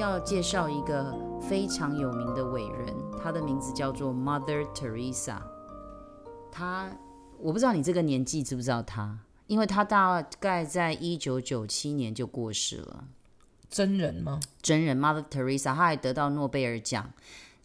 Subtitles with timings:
[0.00, 5.36] 要介绍一个非常有名的伟人，他的名字叫做 Mother Teresa。
[6.50, 6.90] 他，
[7.38, 13.04] 我不知道你这个年纪知不知道他，因为他大概在一九九七年就过世了。
[13.68, 14.40] 真人吗？
[14.62, 17.12] 真人 Mother Teresa，她还得到诺贝尔奖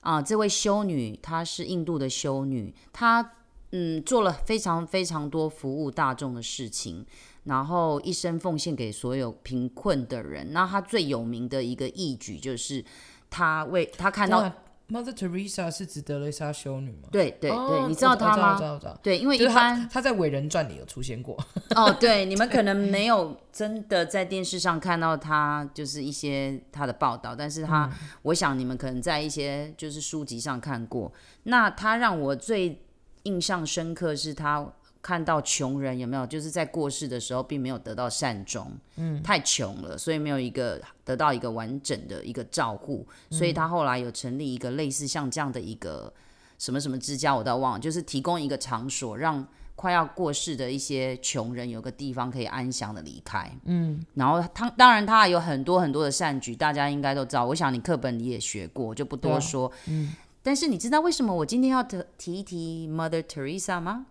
[0.01, 0.21] 啊！
[0.21, 3.31] 这位修女，她是印度的修女，她
[3.71, 7.05] 嗯做了非常非常多服务大众的事情，
[7.45, 10.51] 然后一生奉献给所有贫困的人。
[10.51, 12.85] 那他最有名的一个义举就是，
[13.29, 14.51] 他为他看到。
[14.87, 17.09] Mother Teresa 是指德蕾莎修女吗？
[17.11, 18.55] 对对对，哦、你知道她吗？
[18.55, 18.95] 知道知道。
[19.01, 21.35] 对，因为一般她在伟人传里有出现过。
[21.75, 31.11] 哦，对，你们可能没有真的在电视上看到她，就是一些她的报道，但是她，嗯、我想你们可能在一些就是书籍上看过。
[31.45, 32.85] 那她让我最
[33.23, 34.71] 印象深刻是她。
[35.05, 46.11] 看到穷人有没有，就是在过世的时候并没有得到善终，嗯，太穷了，所以没有一个得到一个完整的一个照顾，所以他后来有成立一个类似像这样的一个
[46.57, 64.07] 什么什么之家，我倒忘了，就是提供一个场所，让快要过世的一些穷人有个地方可以安详的离开，嗯，然后他当然他还有很多很多的善举，大家应该都知道，我想你课本里也学过，就不多说，嗯，但是你知道为什么我今天要提一提 Mother Teresa 吗？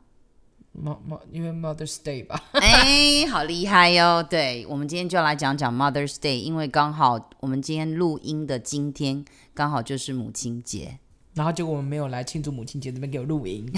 [1.30, 4.22] 因为 Mother's Day 吧， 哎，好厉害哟！
[4.22, 10.98] 对，我们今天就要来讲讲 Mother's Day，因为刚好我们今天录音的今天刚好就是母亲节，
[11.34, 13.72] 然后结果我们没有来庆祝母亲节，这边给我录音。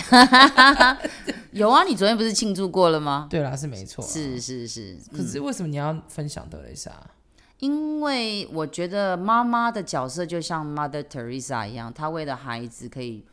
[1.53, 3.27] 有啊，你昨天不是庆祝过了吗？
[3.31, 4.99] 对啦，是没错，是是是。
[5.15, 6.91] 可是为什么你要分享德蕾莎？
[7.59, 13.25] 因为我觉得妈妈的角色就像 Mother Teresa 一样，她为了孩子可以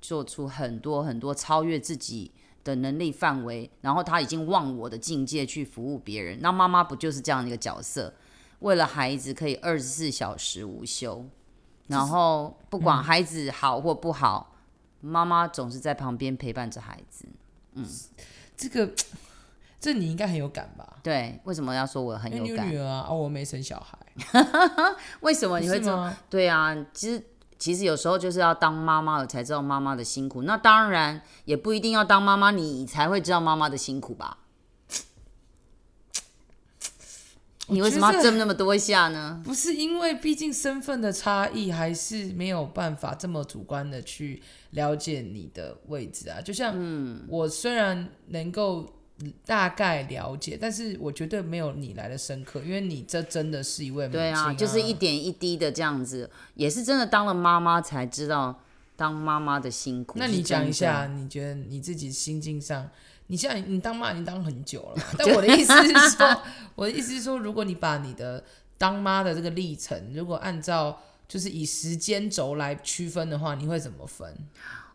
[0.00, 6.38] 做出很多很多超越自己的能力范围，然后他已经忘我的境界去服务别人。
[6.40, 8.12] 那妈妈不就是这样的一个角色？
[8.60, 11.24] 为了孩子可以二十四小时无休，
[11.86, 14.54] 然后不管孩子好或不好，
[15.00, 17.26] 嗯、妈妈总是在旁边陪伴着孩子。
[17.72, 17.86] 嗯，
[18.56, 18.92] 这个
[19.80, 20.98] 这你应该很有感吧？
[21.02, 22.68] 对，为什么要说我很有感？
[22.68, 23.98] 女儿啊，哦，我没生小孩，
[25.20, 26.14] 为什么你会这么？
[26.28, 27.24] 对啊，其实。
[27.60, 34.38] 其实有时候就是要当妈妈了才知道妈妈的辛苦，那当然也不一定要当妈妈你才会知道妈妈的辛苦吧？
[37.68, 39.40] 你为什么要争那么多下呢？
[39.44, 46.40] 不是因为毕竟身份的差异，还是没有办法这么主观的去了解你的位置啊。
[46.40, 46.74] 就像
[47.28, 48.92] 我虽然能够。
[49.44, 54.22] 大概了解，但是我绝对没有你来的深刻，因为你这真的是一位母亲啊。
[54.22, 58.60] 对啊，就是一点一滴的这样子，也是真的当了妈妈才知道
[58.96, 60.18] 当妈妈的辛苦。
[60.18, 62.88] 那你讲一下，你觉得你自己心境上，
[63.26, 66.42] 你现在你当妈已经当很久了， 但我的意思是说，
[66.74, 68.42] 我的意思是说，如果你把你的
[68.78, 74.34] 当妈的这个历程，如果按照就是以时间轴来区分的话，你会怎么分？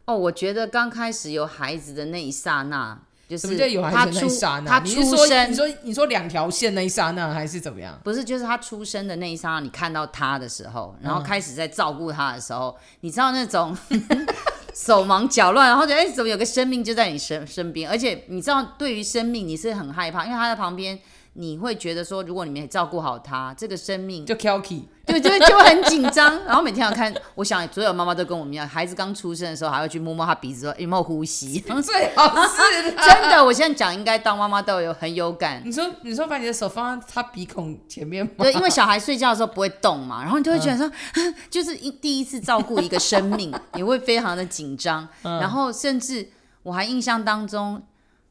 [0.06, 3.02] 哦，我觉得刚开始有孩子的那一刹那。
[3.28, 3.47] 就是
[3.81, 4.30] 他出
[4.66, 8.00] 他出生，你说你说两条线那一刹那还是怎么样？
[8.03, 13.75] 不是，就是他出生的那一刹那，你看到他的时候，然后开始在照顾他的时候，嗯、你知道那种
[14.75, 17.90] 手忙脚乱，然后觉得哎，怎么有个生命就在你身身边？
[17.90, 21.00] 而且你知道，对于生命你是很害怕，因为他在旁边。
[21.38, 26.41] 你会觉得说，如果你没照顾好他，这个生命就 kilky，对，就就会很紧张。
[26.46, 31.59] 然后每天要看，我想所有妈妈都跟我们一样，孩子刚出生的时候还会去摸摸他鼻子，说有没有呼吸。
[31.84, 35.62] 最好是真的，我现在讲应该当妈妈都有很有感。
[35.66, 38.31] 你说，你说把你的手放在他鼻孔前面吗？
[38.38, 45.06] 对，因为小孩睡觉的时候不会动嘛，然后你就会觉得说，嗯、 就是一第一次照顾一个生命，你会非常的紧张。
[45.24, 46.29] 嗯、然后甚至
[46.63, 47.84] 我还印象当中。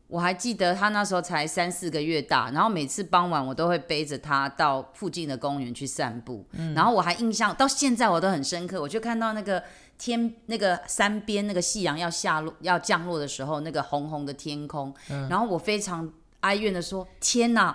[0.06, 6.47] 我还记得他那时候才三四个月大，然后每次傍晚我都会背着他到附近的公园去散步。
[6.53, 9.62] 嗯、然后我还印象到现在我都很深刻，我就看到那个
[9.98, 14.94] 天那个山边那个夕阳要下落要降落的时候，那个红红的天空。
[15.08, 16.08] 嗯、然后我非常
[16.40, 17.75] 哀怨的说：“天哪，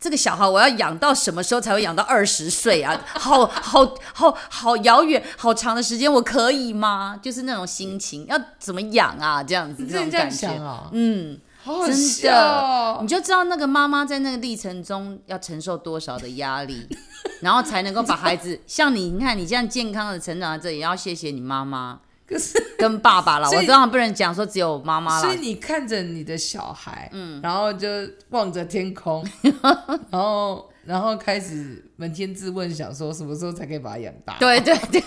[0.00, 3.00] 这个小孩我要养到什么时候才会养到二十岁啊？
[3.14, 7.20] 好好好好遥远好长的时间，我可以吗？
[7.22, 9.42] 就是那种心情，要怎么养啊？
[9.42, 16.86] 这样子这种感觉，啊、嗯。”好好笑哦，真的，你就知道那个妈妈在那个历程中要承受多少的压力，
[17.42, 23.50] 然后才能够把孩子像你，你看你这样健康的成长在这里，也要谢谢你妈妈，可是跟爸爸了。
[23.50, 25.22] 我当然不能讲说只有妈妈了。
[25.22, 27.88] 所以你看着你的小孩，嗯，然后就
[28.30, 34.36] 望着天空，然后然后开始扪天自问，想说什么时候才可以把他养大？
[34.38, 35.02] 对对对，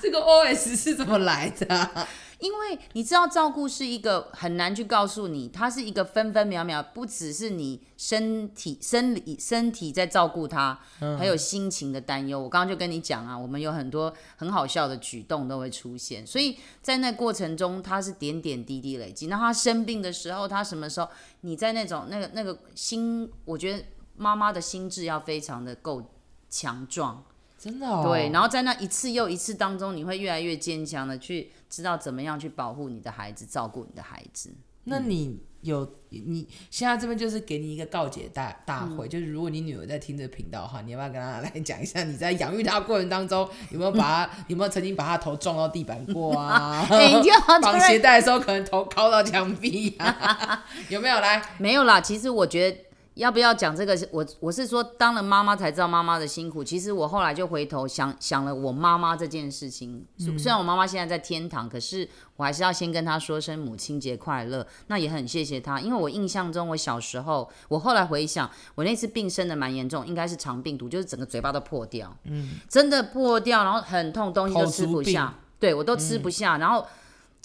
[0.00, 2.06] 这个 OS 是怎么来的啊？
[2.38, 10.78] 因为你知道，照顾是一个很难去告诉你，它是一个分分秒秒，不只是你身体、生理、身体在照顾他，
[11.18, 12.40] 还有心情的担忧。
[12.40, 19.28] 我刚刚就跟你讲啊，我们有很多很好笑的举动都会出现，所以在那过程中，它是点点滴滴累积。
[19.28, 21.08] 那他生病的时候，他什么时候？
[21.40, 23.84] 你在那种那个那个心，我觉得
[24.16, 26.02] 妈妈的心智要非常的够
[26.50, 27.24] 强壮。
[27.58, 34.54] 真的哦，对，然后在那一次又一次当中，你会越来越坚强的去知道怎么样去保护你的孩子，照顾你的孩子。
[34.84, 46.86] 那你有你现在这边就是给你一个告解大大会，嗯、就是如果你女儿在听这频道的话，你要不要跟她来讲一下你在养育她过程当中有没有把她 有没有曾经把她头撞到地板过啊？
[47.60, 50.64] 绑鞋带的时候可能头靠到墙壁啊？
[50.88, 51.42] 有没有来？
[51.58, 52.85] 没有啦，其实我觉得。
[53.16, 53.98] 要不要讲这个？
[54.12, 56.62] 我我是说，当了妈妈才知道妈妈的辛苦。
[56.62, 60.04] 其实我后来就回头想想了我妈妈这件事情。
[60.18, 64.66] 嗯、虽然我妈妈现在在天堂，可是我还是要先跟她说声母亲节快乐。
[64.88, 76.86] 那也很谢谢她，因为我印象中我小时候，我后来回想，我那次病生的蛮严重，应该是肠病毒，就是整个嘴巴都破掉，嗯，真的破掉，然后很痛，东西都吃不下，对我都吃不下，嗯、然后。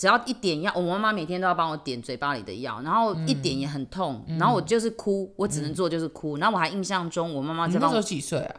[0.02, 6.38] 只要一点药，我妈妈每天都要帮我点嘴巴里的药，然后一点也很痛，嗯、然后我就是哭，嗯、我只能做就是哭。
[6.38, 7.96] 然后我还印象中，我妈妈在帮我。
[7.96, 8.56] 那时候几岁啊？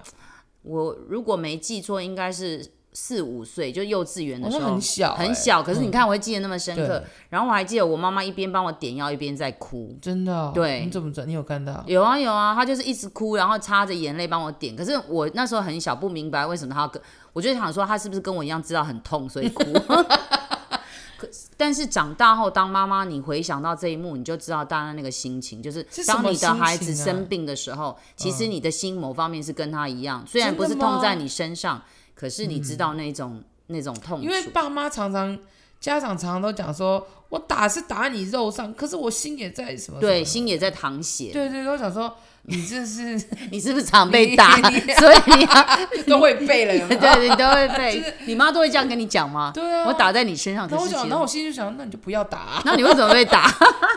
[0.63, 5.61] 我如果没记错，应该是四五岁，就幼稚园的时候，很小、欸，很小。
[5.61, 6.99] 可是你看，我会记得那么深刻。
[6.99, 9.99] 嗯、然后我还记得我妈妈一边帮我点药，一边在哭。
[10.01, 10.53] 真的、哦？
[10.55, 10.85] 对。
[10.85, 11.27] 你怎么知道？
[11.27, 11.83] 你有看到？
[11.89, 14.77] 有啊有啊，她就是一直哭，然后擦着眼泪帮我点。
[14.77, 17.03] 可是我那时候很小，不明白为什么她要跟，
[17.33, 19.65] 我就想说她是不是跟我一样知道很痛，所以哭。
[21.65, 31.81] 但是长大后当妈妈，你回想到这一幕，你就知道大家那个心情，就是当你的孩子生病的时候，啊、其实你的心某方面是跟他一样，虽然不是痛在你身上，
[32.17, 34.21] 可是你知道那种、嗯、那种痛。
[34.21, 35.39] 因为爸妈常常，
[35.79, 40.01] 家长常常都讲说，我打是打你肉上，可是我心也在什么，什么？
[40.01, 41.31] 对，心也在淌血。
[41.33, 42.17] 对对，都想说。
[42.45, 44.57] 你这是 你是不是常被打？
[44.99, 45.17] 所以
[45.97, 46.89] 你 都会背了，有有？
[46.89, 48.01] 对，你都会背。
[48.01, 49.53] 就是、你妈都会这样跟你讲吗？
[49.55, 50.69] 对啊，我打在你身上。
[50.69, 52.63] 那我想，那我心里就想，那你就不要打、啊。
[52.65, 53.49] 那你为什么被打？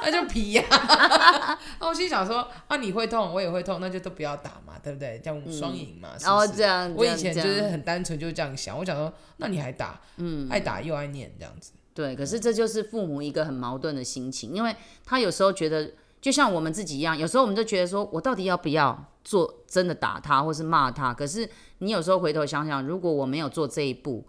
[0.04, 1.60] 那就皮呀、啊。
[1.80, 5.20] 那我心里想说，啊，你会痛，我也会痛，那就都不要打嘛，对不对？
[5.24, 6.10] 这样双赢嘛。
[6.22, 8.78] 然后、嗯、这样，我以前就是很单纯，就是这样想。
[8.78, 10.00] 我想说，那你还打？
[10.18, 11.72] 嗯，爱打又爱念这样子。
[11.96, 15.90] 对，可是这就是父母一个很矛盾的心情，因为他有时候觉得。
[16.26, 21.14] 就像我们自己一样，有时候我们就觉得说，我到底要不要做真的打他，或是骂他？
[21.14, 24.26] 可是你有时候回头想想，如果我没有做这一步，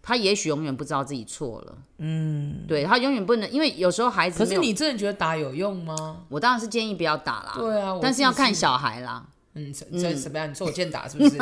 [0.00, 1.76] 他也许永远不知道自己错了。
[1.98, 4.38] 嗯，对，他永远不能，因为有时候孩子。
[4.38, 6.22] 可是你真的觉得打有用吗？
[6.30, 7.52] 我当然是建议不要打啦。
[7.58, 9.26] 对啊，但是要看小孩啦。
[9.52, 10.50] 嗯，这什么样？
[10.50, 11.36] 你说我欠打是不是？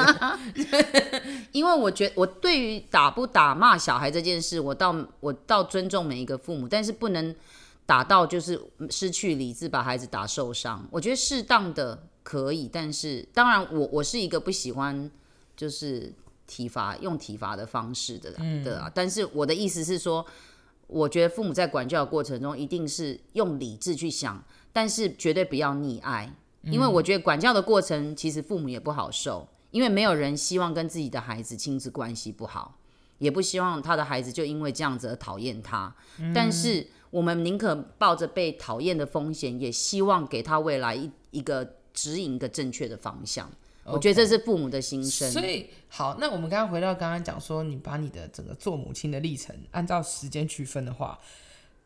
[1.52, 7.32] 因为我觉得我对于打不打骂小孩这件事，我倒我倒尊重每一个父母，但是不能。
[7.84, 10.86] 打到就是失去理智，把孩子打受伤。
[10.90, 15.10] 我觉得适当的可以，但是当然我我是一个不喜欢
[15.56, 16.12] 就是
[16.46, 18.30] 体罚用体罚的方式的
[18.64, 18.86] 的啊。
[18.86, 20.24] 嗯、但是我的意思是说，
[20.86, 24.42] 我觉得父母在管教的过程中一定是用理智去想，
[24.72, 26.32] 但是绝对不要溺爱，
[26.62, 32.78] 因为我觉得管教的过程其实父母也不好受，因为没有人希望跟自己的孩子亲子关系不好，
[33.22, 36.86] 也不希望他的孩子就因为这样子而讨厌他，嗯、但是。
[37.12, 43.50] 我们宁可抱着被讨厌的风险，也希望给他未来一一个指引一个正确的方向。
[43.84, 45.30] 我觉得这是父母的心声。
[45.30, 51.18] 所以，好，那我们刚刚回到刚刚讲说，你把你的整个做母亲的历程按照时间区分的话，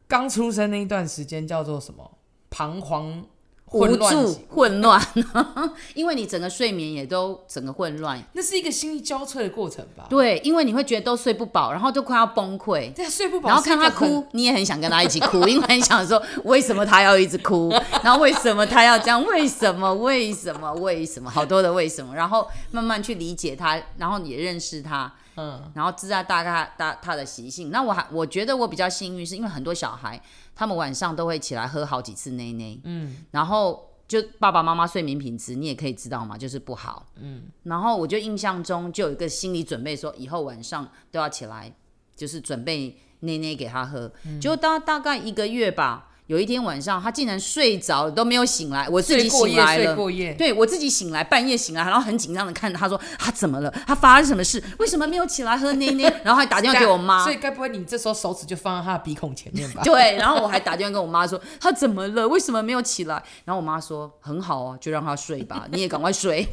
[0.07, 2.19] 刚出生那一段时间叫做什么？
[2.49, 3.27] 彷徨。
[3.73, 5.05] 无助、混乱，
[5.95, 10.07] 因为你整个睡眠也都整个混乱，那是一个心力交瘁的过程吧？
[10.09, 12.93] 对，因为你会觉得都睡不饱，然后都快要崩溃。
[12.93, 17.69] 对，睡不饱，然后看他哭，你也很想跟他一起哭， 因为很想说为什么他要一直哭，
[18.05, 19.23] 然后为什么他要这样？
[19.27, 19.93] 为什么？
[19.95, 20.73] 为什么？
[20.75, 21.29] 为什么？
[21.29, 22.15] 好多的为什么？
[22.15, 27.71] 然后慢慢去理解他，然后也认识他，嗯，然后知道大概大他的习性。
[27.71, 30.21] 那我还我觉得我比较幸运，是因为很多小孩。
[30.59, 41.71] 他们晚上都会起来喝好几次奶奶，嗯，然后就爸爸妈妈睡眠品质你也可以知道嘛，就是不好，嗯，然后我就印象中就有一个心理准备，说以后晚上都要起来，
[42.17, 46.09] 就是准备奶奶给他喝，嗯，就大大概一个月吧。
[46.27, 49.85] 有一天晚上，他竟然睡着了都没有醒来，我自己醒来了。
[49.85, 53.73] 睡过夜，对，我自己醒来，半夜醒来，然后很紧张的看着他说：“他怎么了？
[53.87, 54.63] 他发生什么事？
[54.79, 57.23] 为什么没有起来喝奶奶？” 然后还打电话给我妈。
[57.23, 59.83] 所以该不会你这时候手指就放在他的鼻孔前面吧？
[59.87, 62.27] 对，然后我还打电话跟我妈说：“他怎么了？
[62.27, 66.47] 为什么没有起来？”然后我妈说：“很好啊，就让他睡吧，你也赶快睡。”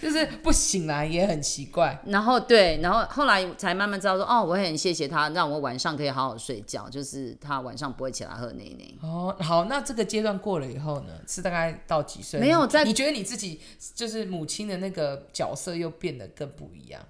[0.00, 2.00] 就是不醒来也很奇怪。
[2.06, 8.94] 然后对，然后后来才慢慢知道说，哦，我也很谢谢他，让我晚上可以好好睡觉，就是他晚上不会起来喝奶奶。
[9.02, 12.38] 哦，好，那这个阶段过了以后呢，是大概到几岁？
[12.40, 13.60] 没有在，你觉得你自己
[13.94, 17.00] 就是母亲的那个角色又变得更不一样？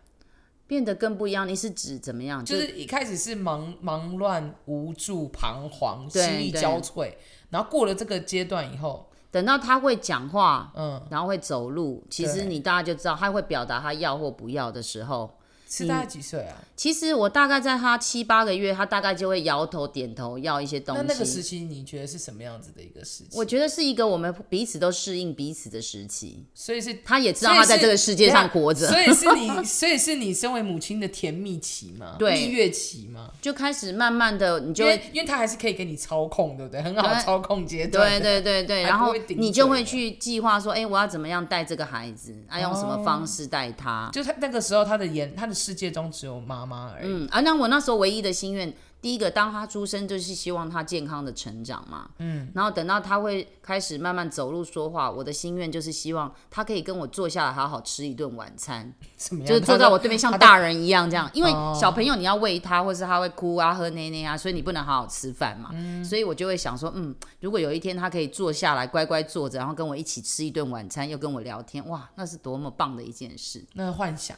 [0.67, 2.43] 变得更不一样，你是指怎么样？
[2.43, 7.13] 就，就是一开始是忙忙乱、无助、彷徨、心力交瘁，
[7.51, 15.29] 然后过了这个阶段以后，等到他会讲话，嗯，然后会走路，其实你大家就知道他会表达他要或不要的时候。
[15.69, 16.57] 是大概几岁啊？
[16.77, 21.03] 其实我大概在他七八个月，他大概就会摇头点头要一些东西。
[21.03, 23.31] 那那个时期你觉得是什么样子的一个时期？
[23.33, 26.45] 我觉得是一个我们彼此都适应彼此的时期。
[26.55, 28.89] 所以是他也知道他在这个世界上活着。
[28.89, 32.17] 所以是你， 所以是你身为母亲的甜蜜期嘛？
[32.19, 33.31] 对，蜜月期嘛？
[33.41, 36.83] 就开始慢慢的，你就会，因为他还是可以给你操控，对不对？
[36.83, 38.21] 很好操控阶段。
[38.21, 42.35] 对对对对，然后你就会去计划说，哎，我要怎么样带这个孩子？
[42.49, 44.11] 啊，用什么方式带他？
[44.13, 46.35] 就他那个时候，他的眼，他的世界中只有。
[46.45, 47.07] 妈妈而已。
[47.07, 48.75] 嗯，啊，那我那时候唯一的心愿。
[49.01, 59.47] 第一个，当他出生就是希望他健康的成长嘛，嗯，然后等到他会开始慢慢走路说话，我的心愿就是希望他可以跟我坐下来好好吃一顿晚餐， 怎么样？
[59.47, 74.35] 就是坐在我对面像大人一样这样，因为小朋友你要喂他，或是他会哭啊、喝奶奶啊，所以你不能好好吃饭嘛，嗯，所以我就会想说，嗯，如果有一天他可以坐下来乖乖坐着，然后跟我一起吃一顿晚餐，又跟我聊天，哇，那是多么棒的一件事，那个幻想。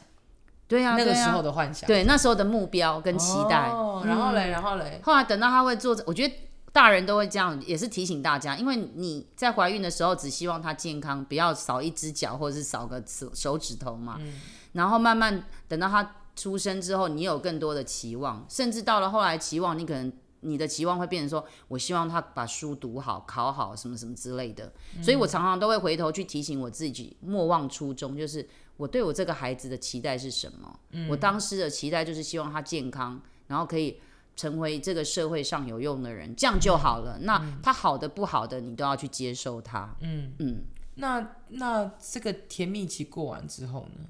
[0.67, 3.69] 对呀、啊，那个时候的幻想，对，那时候的目标跟期待。
[3.69, 6.33] 哦，然后嘞，然后嘞，后来等到他会做，我觉得
[6.73, 14.17] 大人都会这样，也是提醒大家，因为你在怀孕的时候只希望他健康，不要少一只脚或者是少个手手指头嘛。
[14.19, 14.33] 嗯。
[14.73, 24.71] 然后慢慢等到他出生之后，你有更多的期望，甚至到了后来期望，你可能你的期望会变成说，我希望他把书读好、考好什么什么之类的。
[25.01, 28.45] 所以我常常都会回头去提醒我自己，莫忘初衷，就是。
[28.77, 30.79] 我对我这个孩子的期待是什么？
[30.91, 33.99] 嗯，我当时的期待就是希望他健康，然后可以
[34.35, 37.17] 成为这个社会上有用的人，这样就好了。
[37.19, 39.95] 嗯，那他好的不好的，你都要去接受他。
[40.01, 40.63] 嗯嗯。
[40.99, 44.05] 那那这个甜蜜期过完之后呢？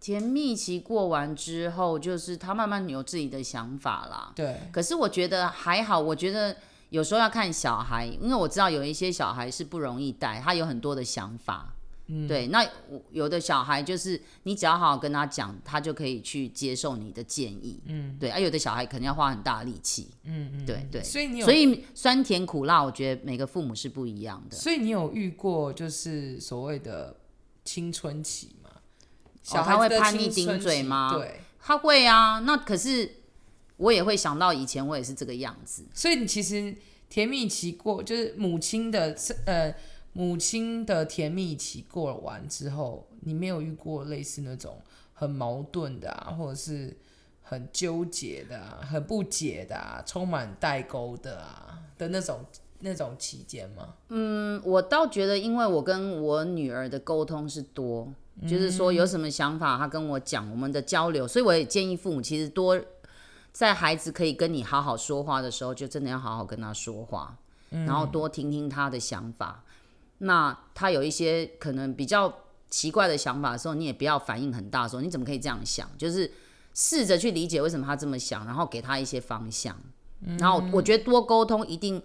[0.00, 4.32] 甜蜜期过完之后，就是他慢慢有自己的想法啦。
[4.34, 4.60] 对。
[4.70, 6.56] 可是我觉得还好，我觉得
[6.90, 11.73] 有时候要看小孩，因为我知道有一些小孩是不容易带，他有很多的想法。
[12.06, 12.62] 嗯，对，那
[13.12, 17.80] 有的小孩就是你只要好好跟他讲，他就可以去接受你的建议。
[17.86, 20.08] 嗯，对，而、啊、有的小孩可能要花很大力气。
[20.24, 21.02] 嗯嗯，对对。
[21.02, 24.54] 所以你有，所以酸甜苦辣，我觉得每个父母是不一样的。
[24.54, 27.16] 所以你有遇过就是所谓的
[27.64, 28.68] 青春期吗？
[29.42, 31.14] 小孩、哦、会叛逆顶嘴吗？
[31.14, 32.38] 对，他会啊。
[32.40, 33.10] 那可是
[33.78, 35.86] 我也会想到以前我也是这个样子。
[35.94, 36.76] 所以你其实
[37.08, 39.74] 甜蜜期过，就是母亲的呃。
[40.14, 44.80] 母亲的甜蜜期过完之后，你没有遇过类似那种
[45.12, 46.96] 很矛盾的啊，或者是
[47.42, 52.44] 很纠结的啊，很不解的啊，充满代沟的啊的那种
[52.78, 53.94] 那种期间吗？
[54.08, 58.08] 嗯，我倒觉得，因为我跟我女儿的沟通是多，
[58.42, 62.80] 就是说有什么想法，她跟我讲，我们的交流，所以我也建议父母其实多
[63.50, 67.36] 在孩子可以跟你好好说话的时候，就真的要好好跟他说话，
[67.70, 69.64] 然后多听听他的想法。
[70.18, 72.32] 那他有一些可能比较
[72.70, 75.88] 奇怪的想法的时候，你也不要反应很大，说你怎么可以这样想？
[75.98, 76.30] 就是
[76.72, 79.76] 试着去理解为什么他这么想，然后给他一些方向。
[80.38, 82.02] 然后我觉得多沟通一定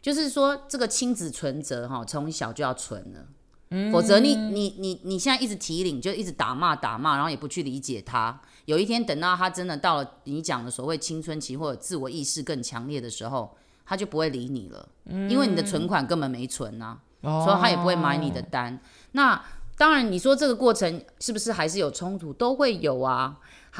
[0.00, 8.40] 就是说这个亲子存折哈，从小就要存了，否则你你你你现在一直提领，就一直打骂打骂，然后也不去理解他。
[8.64, 14.88] 有一天等到他真的到了你讲的所谓青春期或者自我意识更强烈的时候，他就不会理你了，
[15.28, 16.98] 因为你的存款根本没存啊。
[17.22, 18.72] 所以他也不会买你的单。
[18.72, 18.80] Oh.
[19.12, 19.44] 那
[19.76, 22.32] 当然，你说这个过程是不是还是有冲突？
[22.32, 23.36] 都会有啊，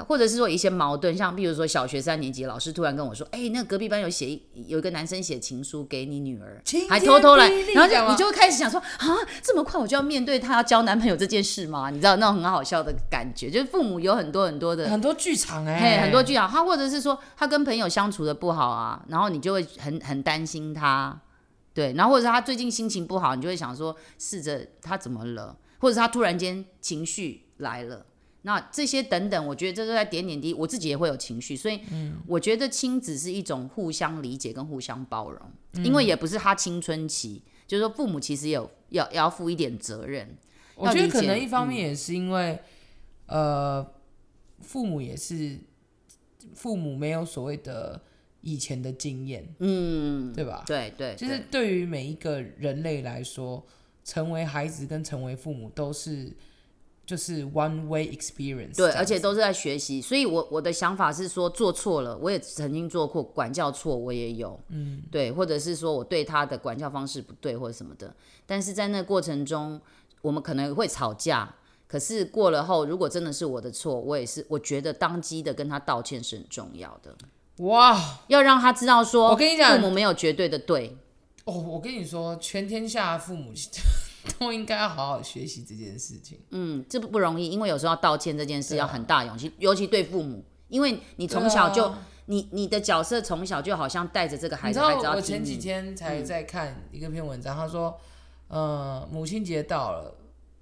[0.07, 9.07] 或者是说一些矛盾，像比如说小学三年级老师突然跟我说：“哎、欸，那隔壁班有写有一个男生写情书给你女儿，还偷偷来。”然后就你就会开始想说：“啊，
[9.43, 16.49] 这么快我就要面对他要交男朋友这件事吗？”你知道那种很好笑的感觉，就是父母有很多很多的很多剧场哎、欸，很多剧场。
[16.49, 21.21] 他或者是说他跟朋友相处的不好啊，然后你就会很很担心他。
[21.79, 28.05] 对，然后或者是他最近心情不好，你就会想说，试着他怎么了，或者是他突然间情绪来了，
[28.43, 31.81] 那这些等等，我觉得这都在点点滴，我自己也会有情绪，所以
[32.27, 35.41] 我觉得亲子是一种互相理解跟互相包容，
[35.75, 40.37] 嗯、因为也不是他青春期，就是说父母其实有要要负一点责任。
[40.75, 42.61] 我觉得可能一方面也是因为，
[43.27, 43.87] 嗯、呃，
[44.63, 45.61] 父母也是
[46.55, 48.03] 父母没有所谓的。
[48.53, 50.65] 以前的经验，嗯，对吧？
[50.67, 53.65] 对对，就是对于每一个人类来说，
[54.05, 56.33] 成为孩子跟成为父母都是
[57.05, 58.77] 就是 one way experience。
[58.77, 60.01] 对，而且都是在学习。
[60.01, 68.15] 所以我，我我的想法是说，做错了，我也曾经做过管教错，我也有，嗯，对，或者是说我对他的管教方式不对，或者什么的。
[68.47, 69.81] 但是在那个过程中，
[70.23, 71.55] 我们可能会吵架。
[71.87, 77.17] 可是过了后，如果真的是我的错，我也是，我觉得当机的跟他道歉是很重要的。
[77.59, 80.97] 哇，要让他知道说，我跟你讲，父母没有绝对的对。
[81.45, 83.53] 哦，我跟你说，全天下父母
[84.39, 86.39] 都应该要好好学习这件事情。
[86.51, 94.79] 嗯，这不不容易，因为有时候要道歉这件事要很大勇气，啊、尤其对父母，因为你从小就，啊、你你的角色从小就好像带着这个孩子。
[94.79, 97.99] 你知道，我前几天才在看一个篇文章，嗯、他说，
[98.49, 100.15] 呃，母亲节到了。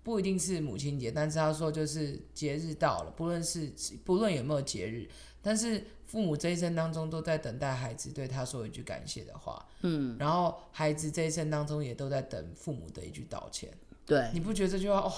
[0.06, 3.68] 不一定是母亲节，但是他说就是节日到了，不论是
[4.04, 5.08] 不论有没有节日，
[5.42, 13.68] 但是父母这一生当中都在等待孩子对他说一句感谢的话，嗯，然后孩子这一生当中也都在等父母的一句道歉，
[14.06, 15.12] 对，你不觉得这句话哦，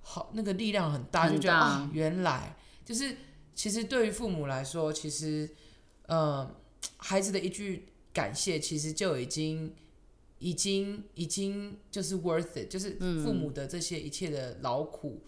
[0.00, 2.56] 好那个力量很大，很大就觉得啊、哦，原来。
[2.84, 3.16] 就是
[3.52, 5.50] 其实对于父母来说，其实
[6.06, 6.48] 呃
[6.98, 9.74] 孩子的一句感谢，其实就已经。
[10.38, 15.22] 已经已经就是 worth it，就是父母的这些一切的劳苦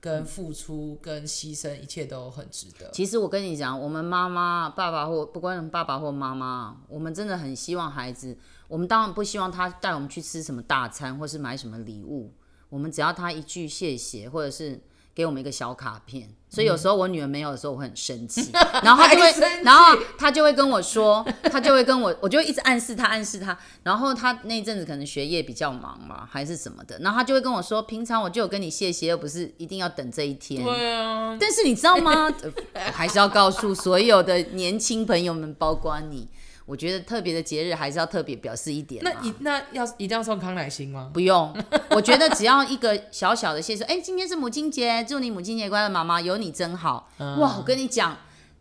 [0.00, 2.90] 跟付出跟牺牲，一切都很值得。
[2.92, 8.36] 其实我跟你讲，我们妈妈、爸爸或不管爸爸或妈妈，我们真的很希望孩子。
[8.68, 12.32] 我们当然不希望他带我们去吃什么大餐，或是买什么礼物。
[12.68, 14.80] 我们只要他一句谢谢，或者是。
[15.14, 18.50] 给我们一个小卡片，所以有时候我女儿没有的时候，我会很生气，
[18.82, 30.64] 然后她就会，然后她就会跟我说，她就会跟我，我就一直暗示她，暗示她，然后她那阵子可能学业比较忙嘛，还是什么的，然后她就会跟我说，平常我就有跟你谢谢，又不是一定要等这一天。
[30.64, 31.36] 对啊。
[31.40, 32.32] 但是你知道吗？
[32.74, 36.28] 我 还是要告诉所有的年轻朋友们，包括你。
[36.64, 39.02] 我觉得特别的节日还是要特别表示一点。
[39.02, 41.10] 那一那要一定要送康乃馨吗？
[41.12, 41.54] 不用，
[41.90, 47.10] 我觉得只要一个小小的谢谢，哎、欸，今天是母亲节，祝你母亲节快乐，妈妈有你真好。
[47.18, 48.16] 嗯、哇，我跟你讲，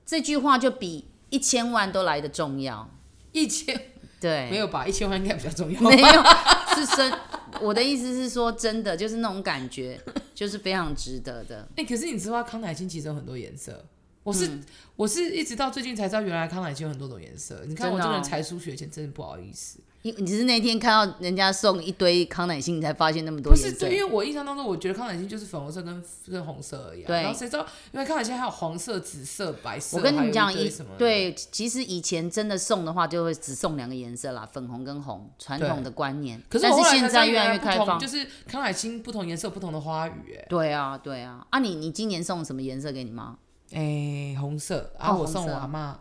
[0.06, 2.90] 这句话就比一千万都来的重要。
[3.32, 3.80] 一千？
[4.20, 4.86] 对，没有吧？
[4.86, 5.82] 一千万应该比较重要。
[5.82, 6.24] 没有，
[6.76, 7.12] 是真。
[7.60, 10.00] 我的意思是说，真的就是那种感觉，
[10.34, 11.68] 就是非常值得的。
[11.76, 13.86] 哎、欸，可是你知道康乃馨其实有很多颜色。
[14.24, 14.64] 我是、嗯、
[14.96, 17.64] 我是一直到最近才知道，原来康乃馨有很多种颜色。
[17.66, 19.80] 你看我这个人才疏学浅，真的不好意思。
[20.04, 23.70] 你你是那天看到人家送一堆康乃馨，你才发现那么多颜色？
[23.70, 27.08] 不是，对，因为我印象当中，我觉得康乃馨就是粉红色跟跟红色而已、啊。
[27.08, 27.22] 对。
[27.22, 29.98] 然后谁知道，因为康乃馨还有黄色、紫色、白色。
[29.98, 36.42] 我跟你讲，一对，其实以前真的送的话，就会只送两个颜色啦，粉红跟红，传统的观念。
[36.50, 40.36] 可是，但是现在越来越开放，就是康乃馨不同颜色不同的花语。
[40.36, 40.46] 哎。
[40.50, 41.46] 对啊，对啊。
[41.52, 43.38] 啊你，你你今年送什么颜色给你妈？
[43.74, 45.12] 哎、欸，红色啊！
[45.14, 45.98] 我送我阿妈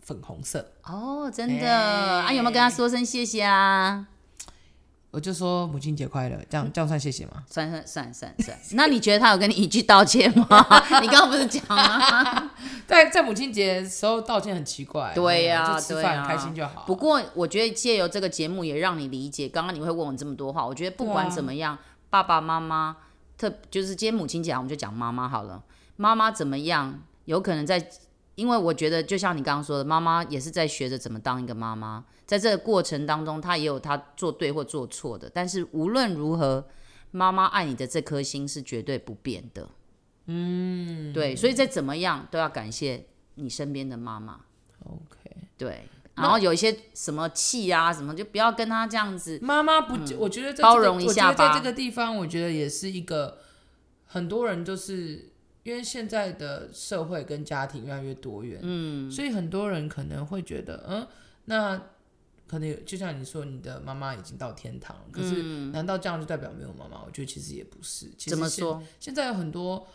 [0.00, 2.32] 粉红色哦，真的、欸、啊？
[2.32, 4.06] 有没有跟他说声谢谢啊？
[5.10, 7.44] 我就说母亲节快乐，这样这样算谢谢吗？
[7.48, 8.58] 算算算算算。
[8.72, 10.46] 那你觉得他有跟你一句道歉吗？
[11.00, 12.50] 你刚刚不是讲吗？
[12.86, 15.12] 在在母亲节时候道歉很奇怪。
[15.14, 16.82] 对呀、吃饭开心就好。
[16.84, 22.96] 不过我觉得借由这个节目也让你理解，刚刚你会问我这么多话，我觉得不管怎么样，啊、爸爸妈妈
[23.38, 25.62] 特就是今天母亲节，我们就讲妈妈好了。
[25.96, 27.00] 妈妈怎么样？
[27.26, 27.90] 有可能在，
[28.34, 35.30] 因为我觉得就像你刚刚说的，妈妈也是在学着怎么当一个妈妈，在这个过程当中，她也有她做对或做错的。
[35.32, 36.66] 但是无论如何，
[37.12, 39.68] 妈妈爱你的这颗心是绝对不变的。
[40.26, 43.06] 嗯，对，所以再怎么样都要感谢
[43.36, 44.40] 你身边的妈妈。
[44.84, 49.38] OK，对，然后有一些什么气啊什么，就不要跟她这样子。
[49.40, 51.52] 妈妈不，嗯、我觉得、这个、包容一下吧。
[51.52, 53.38] 在这个地方，我觉得也是一个
[54.04, 55.30] 很多人就是。
[55.64, 61.06] 因为现在的社会跟家庭越来越多元，嗯，所以很多人可能会觉得，嗯，
[61.46, 61.82] 那
[62.46, 67.02] 可能有就像你说，你的妈妈已经到天堂，可是难道这样就代表没有妈妈？
[67.06, 68.06] 我觉得其实也不是。
[68.18, 68.82] 其实怎么说？
[69.00, 69.86] 现在有很多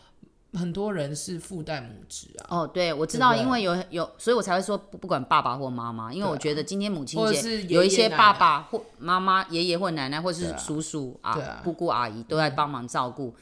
[0.54, 2.46] 很多人是父代母职啊。
[2.50, 13.32] 哦，对，我知道，因为有有，所以我才会说不不管爸爸或妈妈，因为我觉得今天母亲节有一些爸爸或妈妈、爷爷或奶奶，或是叔叔啊、姑姑阿姨都在帮忙照顾。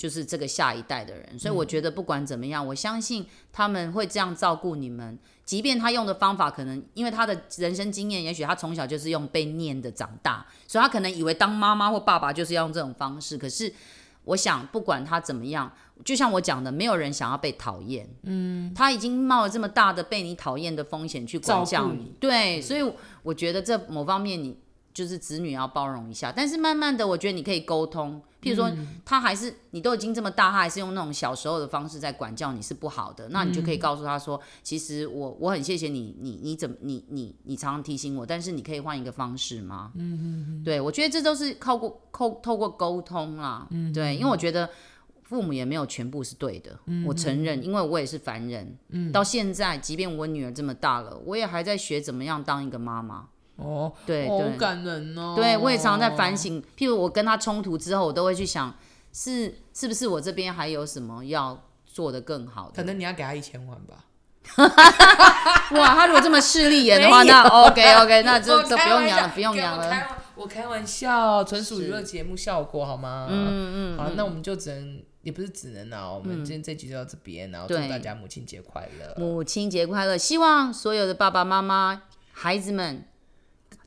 [0.00, 5.18] 就是这个下一代的人，所以我觉得不管怎么样，嗯、我相信他们会这样照顾你们。
[5.44, 13.36] 即便他用的方法可能，因为他的人生经验，也许他从小就是用被念的长大，所以他可能以为当妈妈或爸爸就是要用这种方式。
[13.36, 13.70] 可是
[14.24, 15.70] 我想，不管他怎么样，
[16.02, 18.08] 就像我讲的，没有人想要被讨厌。
[18.22, 22.90] 嗯，他已经冒了这么大的被你讨厌的风险去管教你，你对，所以
[23.22, 24.56] 我觉得这某方面你。
[25.00, 28.20] 就是子女要包容一下，但是慢慢的，我觉得你可以沟通。
[28.42, 28.70] 譬如说，
[29.02, 39.90] 他还是你都已经这么大，他还是用那种小时候的方式在管教你是不好的，那你就可以告诉他说，其实我我很谢谢你，你你怎么你你你常常提醒我，但是你可以换一个方式吗？
[39.94, 43.66] 嗯嗯对，我觉得这都是靠过透透过沟通啦。
[43.70, 44.68] 嗯，对，因为我觉得
[45.22, 48.76] 父母也没有全部是对的，嗯、我承认，因为我也是凡人。
[48.90, 53.28] 嗯，到现在，即便我女儿这么大了，我也还在学怎么样当一个妈妈。
[53.60, 55.34] 哦，对对，好感人哦。
[55.36, 58.74] 对，我也常常在反省，譬如我跟他冲突之后，我都会去想，
[59.12, 62.72] 是是不是我这边还有什么要做的更好的？
[62.76, 64.04] 可能你要给他一千万吧。
[65.72, 70.18] 哇，他如果这么势利眼的话，那 OK OK，那就 就不用养了，不用养了。
[70.34, 73.28] 我开玩笑，纯属娱乐节目效果好吗？
[73.30, 73.98] 嗯嗯。
[73.98, 79.14] 好，那我们就只能，也不是只能啊，我们今天这集就到这边，然后祝大家母亲节快乐。
[79.18, 80.16] 母亲节快乐！
[80.16, 83.04] 希望所有的爸爸妈妈、孩子们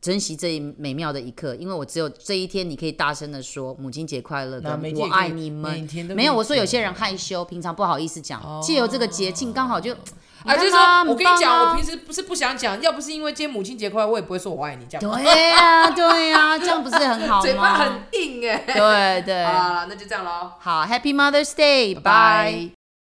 [0.03, 5.87] 珍惜这一美妙的一刻，因为我只有这一天，你可以大声的说“母亲节快乐”，跟我爱你们。
[6.13, 9.95] 没有，我说有些人害羞，平常不好意思讲，借由这个节庆，刚好就。
[10.43, 15.23] 啊，就是说，我跟你讲，我平时不是不想讲，要不是因为今天母亲节快乐，我也不会说我爱你这样。
[15.23, 17.41] 对呀，对呀，这样不是很好吗？
[17.41, 18.57] 嘴巴很硬哎。
[18.67, 19.41] 对对。
[19.41, 20.51] 啊，那就这样喽。
[20.59, 22.82] 好，Happy Mother's Day，拜。